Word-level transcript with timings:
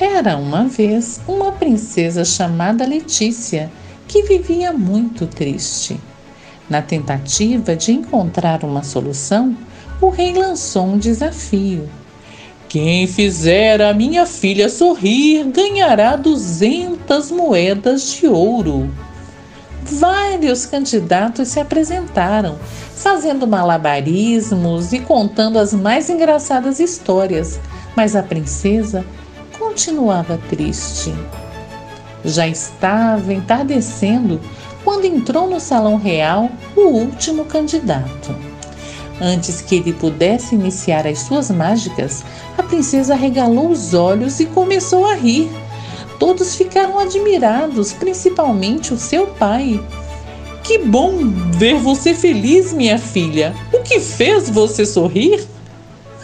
Era 0.00 0.36
uma 0.36 0.62
vez 0.62 1.20
uma 1.26 1.50
princesa 1.50 2.24
chamada 2.24 2.86
Letícia 2.86 3.68
que 4.06 4.22
vivia 4.22 4.72
muito 4.72 5.26
triste. 5.26 5.98
Na 6.70 6.80
tentativa 6.80 7.74
de 7.74 7.90
encontrar 7.90 8.62
uma 8.62 8.84
solução, 8.84 9.56
o 10.00 10.08
rei 10.08 10.32
lançou 10.34 10.86
um 10.86 10.98
desafio. 10.98 11.90
Quem 12.68 13.08
fizer 13.08 13.82
a 13.82 13.92
minha 13.92 14.24
filha 14.24 14.68
sorrir 14.68 15.42
ganhará 15.46 16.14
duzentas 16.14 17.32
moedas 17.32 18.12
de 18.12 18.28
ouro. 18.28 18.88
Vários 19.82 20.64
candidatos 20.64 21.48
se 21.48 21.58
apresentaram, 21.58 22.56
fazendo 22.94 23.48
malabarismos 23.48 24.92
e 24.92 25.00
contando 25.00 25.58
as 25.58 25.74
mais 25.74 26.08
engraçadas 26.08 26.78
histórias, 26.78 27.58
mas 27.96 28.14
a 28.14 28.22
princesa 28.22 29.04
continuava 29.58 30.38
triste. 30.48 31.12
Já 32.24 32.46
estava 32.46 33.32
entardecendo 33.32 34.40
quando 34.84 35.04
entrou 35.04 35.48
no 35.48 35.60
salão 35.60 35.96
real 35.96 36.50
o 36.76 36.82
último 36.82 37.44
candidato. 37.44 38.34
Antes 39.20 39.60
que 39.60 39.76
ele 39.76 39.92
pudesse 39.92 40.54
iniciar 40.54 41.06
as 41.06 41.20
suas 41.20 41.50
mágicas, 41.50 42.24
a 42.56 42.62
princesa 42.62 43.14
regalou 43.14 43.68
os 43.70 43.92
olhos 43.92 44.38
e 44.38 44.46
começou 44.46 45.04
a 45.06 45.14
rir. 45.14 45.50
Todos 46.18 46.54
ficaram 46.54 46.98
admirados, 46.98 47.92
principalmente 47.92 48.94
o 48.94 48.98
seu 48.98 49.26
pai. 49.26 49.80
Que 50.62 50.78
bom 50.78 51.18
ver 51.52 51.76
você 51.76 52.14
feliz, 52.14 52.72
minha 52.72 52.98
filha. 52.98 53.54
O 53.72 53.80
que 53.82 54.00
fez 54.00 54.50
você 54.50 54.84
sorrir? 54.84 55.46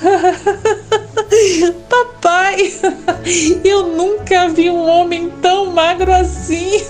Papai, 1.88 2.72
eu 3.64 3.88
nunca 3.88 4.48
vi 4.48 4.70
um 4.70 4.88
homem 4.88 5.30
tão 5.42 5.66
magro 5.72 6.12
assim. 6.12 6.80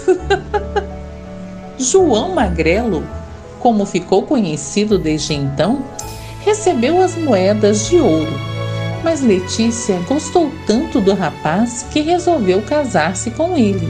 João 1.78 2.34
Magrelo, 2.34 3.04
como 3.58 3.84
ficou 3.84 4.22
conhecido 4.22 4.98
desde 4.98 5.34
então, 5.34 5.84
recebeu 6.44 7.02
as 7.02 7.16
moedas 7.16 7.88
de 7.88 7.98
ouro. 7.98 8.32
Mas 9.02 9.20
Letícia 9.20 9.98
gostou 10.08 10.50
tanto 10.66 11.00
do 11.00 11.14
rapaz 11.14 11.84
que 11.90 12.00
resolveu 12.00 12.62
casar-se 12.62 13.30
com 13.32 13.56
ele. 13.56 13.88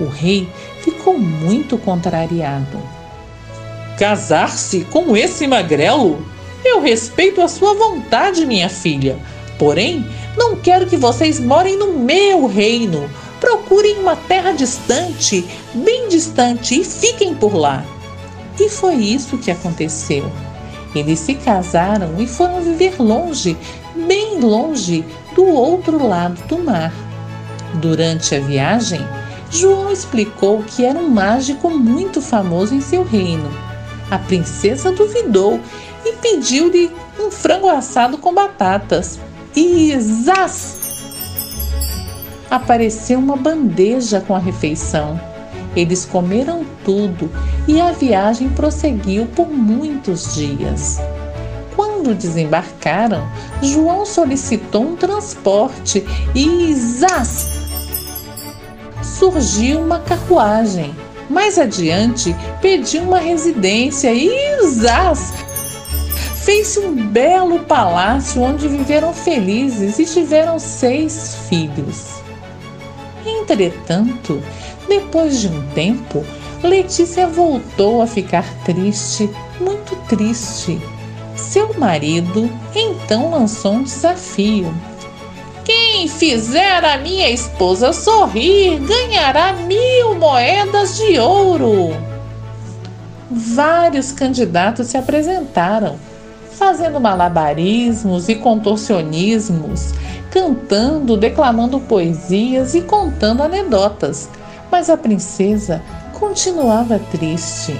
O 0.00 0.06
rei 0.06 0.48
ficou 0.80 1.18
muito 1.18 1.78
contrariado. 1.78 2.78
Casar-se 3.98 4.84
com 4.90 5.16
esse 5.16 5.46
magrelo? 5.46 6.26
Eu 6.64 6.80
respeito 6.80 7.40
a 7.40 7.48
sua 7.48 7.74
vontade, 7.74 8.44
minha 8.44 8.68
filha. 8.68 9.18
Porém, 9.62 10.04
não 10.36 10.56
quero 10.56 10.88
que 10.88 10.96
vocês 10.96 11.38
morem 11.38 11.78
no 11.78 11.92
meu 11.92 12.48
reino. 12.48 13.08
Procurem 13.38 13.96
uma 13.98 14.16
terra 14.16 14.50
distante, 14.50 15.46
bem 15.72 16.08
distante, 16.08 16.80
e 16.80 16.84
fiquem 16.84 17.32
por 17.32 17.54
lá. 17.54 17.84
E 18.58 18.68
foi 18.68 18.96
isso 18.96 19.38
que 19.38 19.52
aconteceu. 19.52 20.28
Eles 20.96 21.20
se 21.20 21.34
casaram 21.34 22.20
e 22.20 22.26
foram 22.26 22.60
viver 22.60 23.00
longe, 23.00 23.56
bem 23.94 24.40
longe, 24.40 25.04
do 25.32 25.46
outro 25.46 26.08
lado 26.08 26.44
do 26.48 26.58
mar. 26.58 26.92
Durante 27.74 28.34
a 28.34 28.40
viagem, 28.40 29.00
João 29.48 29.92
explicou 29.92 30.64
que 30.64 30.84
era 30.84 30.98
um 30.98 31.08
mágico 31.08 31.70
muito 31.70 32.20
famoso 32.20 32.74
em 32.74 32.80
seu 32.80 33.04
reino. 33.04 33.48
A 34.10 34.18
princesa 34.18 34.90
duvidou 34.90 35.60
e 36.04 36.14
pediu-lhe 36.14 36.90
um 37.16 37.30
frango 37.30 37.68
assado 37.68 38.18
com 38.18 38.34
batatas. 38.34 39.20
E 39.54 39.94
zás! 40.00 40.78
Apareceu 42.50 43.18
uma 43.18 43.36
bandeja 43.36 44.20
com 44.20 44.34
a 44.34 44.38
refeição. 44.38 45.20
Eles 45.76 46.04
comeram 46.04 46.64
tudo 46.84 47.30
e 47.66 47.80
a 47.80 47.92
viagem 47.92 48.48
prosseguiu 48.50 49.26
por 49.26 49.48
muitos 49.48 50.34
dias. 50.34 51.00
Quando 51.76 52.14
desembarcaram, 52.14 53.26
João 53.62 54.04
solicitou 54.06 54.82
um 54.82 54.96
transporte 54.96 56.04
e 56.34 56.74
zás! 56.74 57.46
Surgiu 59.02 59.80
uma 59.80 59.98
carruagem. 60.00 60.94
Mais 61.28 61.58
adiante, 61.58 62.34
pediu 62.60 63.02
uma 63.02 63.18
residência 63.18 64.12
e 64.12 64.30
zás! 64.66 65.32
Fez-se 66.42 66.80
um 66.80 66.92
belo 67.06 67.60
palácio 67.60 68.42
onde 68.42 68.66
viveram 68.66 69.14
felizes 69.14 70.00
e 70.00 70.04
tiveram 70.04 70.58
seis 70.58 71.36
filhos. 71.48 72.20
Entretanto, 73.24 74.42
depois 74.88 75.40
de 75.40 75.46
um 75.46 75.62
tempo, 75.68 76.24
Letícia 76.60 77.28
voltou 77.28 78.02
a 78.02 78.08
ficar 78.08 78.44
triste, 78.64 79.30
muito 79.60 79.94
triste. 80.08 80.80
Seu 81.36 81.78
marido 81.78 82.50
então 82.74 83.30
lançou 83.30 83.74
um 83.74 83.84
desafio. 83.84 84.74
Quem 85.64 86.08
fizer 86.08 86.84
a 86.84 86.98
minha 86.98 87.30
esposa 87.30 87.92
sorrir 87.92 88.80
ganhará 88.80 89.52
mil 89.52 90.16
moedas 90.16 90.96
de 90.96 91.20
ouro. 91.20 91.96
Vários 93.30 94.10
candidatos 94.10 94.88
se 94.88 94.96
apresentaram, 94.96 95.98
fazendo 96.52 97.00
malabarismos 97.00 98.28
e 98.28 98.34
contorcionismos, 98.36 99.92
cantando, 100.30 101.16
declamando 101.16 101.80
poesias 101.80 102.74
e 102.74 102.82
contando 102.82 103.42
anedotas 103.42 104.28
mas 104.72 104.88
a 104.88 104.96
princesa 104.96 105.82
continuava 106.18 106.98
triste. 107.10 107.76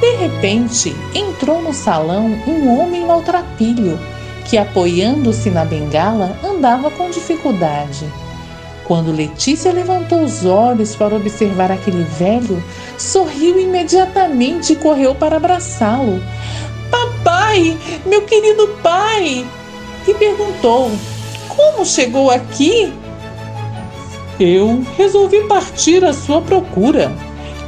De 0.00 0.16
repente, 0.16 0.92
entrou 1.14 1.62
no 1.62 1.72
salão 1.72 2.26
um 2.46 2.76
homem 2.76 3.06
maltrapilho 3.06 3.96
que, 4.46 4.58
apoiando-se 4.58 5.48
na 5.48 5.64
bengala, 5.64 6.36
andava 6.42 6.90
com 6.90 7.08
dificuldade. 7.08 8.04
Quando 8.84 9.12
Letícia 9.12 9.72
levantou 9.72 10.24
os 10.24 10.44
olhos 10.44 10.96
para 10.96 11.14
observar 11.14 11.70
aquele 11.70 12.02
velho, 12.02 12.60
sorriu 12.98 13.60
imediatamente 13.60 14.72
e 14.72 14.76
correu 14.76 15.14
para 15.14 15.36
abraçá-lo. 15.36 16.20
Papai, 17.60 17.78
meu 18.06 18.22
querido 18.22 18.68
pai! 18.82 19.46
E 20.08 20.14
perguntou: 20.14 20.90
Como 21.48 21.84
chegou 21.84 22.30
aqui? 22.30 22.92
eu 24.38 24.82
resolvi 24.96 25.46
partir 25.46 26.02
à 26.02 26.14
sua 26.14 26.40
procura. 26.40 27.12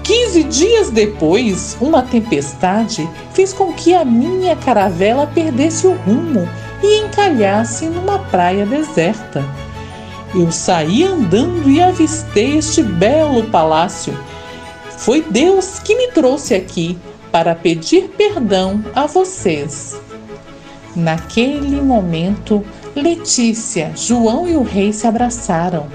Quinze 0.03 0.43
dias 0.45 0.89
depois, 0.89 1.77
uma 1.79 2.01
tempestade 2.01 3.07
fez 3.35 3.53
com 3.53 3.75
que 3.75 3.93
a 3.93 4.07
minha 4.07 4.57
caravela 4.57 5.27
perdesse 5.27 5.87
o 5.87 5.93
rumo 5.93 6.49
e 6.83 7.01
encalhasse 7.01 7.85
numa 7.85 8.19
praia 8.19 8.65
deserta. 8.65 9.45
Eu 10.35 10.51
saí 10.51 11.05
andando 11.05 11.69
e 11.69 11.79
avistei 11.79 12.57
este 12.57 12.83
belo 12.83 13.45
palácio. 13.51 14.19
Foi 14.97 15.21
Deus 15.21 15.79
que 15.79 15.95
me 15.95 16.09
trouxe 16.09 16.55
aqui 16.55 16.99
para 17.33 17.55
pedir 17.55 18.11
perdão 18.11 18.85
a 18.95 19.07
vocês. 19.07 19.99
Naquele 20.95 21.81
momento, 21.81 22.63
Letícia, 22.95 23.93
João 23.97 24.47
e 24.47 24.55
o 24.55 24.63
rei 24.63 24.93
se 24.93 25.07
abraçaram. 25.07 25.87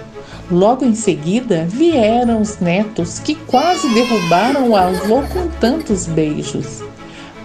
Logo 0.49 0.83
em 0.83 0.95
seguida 0.95 1.65
vieram 1.69 2.41
os 2.41 2.57
netos 2.59 3.19
que 3.19 3.35
quase 3.35 3.87
derrubaram 3.93 4.69
o 4.69 4.75
avô 4.75 5.21
com 5.21 5.47
tantos 5.59 6.07
beijos. 6.07 6.81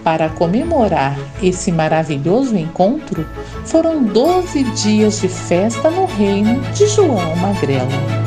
Para 0.02 0.28
comemorar 0.30 1.16
esse 1.42 1.70
maravilhoso 1.70 2.56
encontro, 2.56 3.26
foram 3.64 4.02
12 4.02 4.64
dias 4.64 5.20
de 5.20 5.28
festa 5.28 5.90
no 5.90 6.06
reino 6.06 6.60
de 6.72 6.86
João 6.86 7.36
Magrelo. 7.36 8.21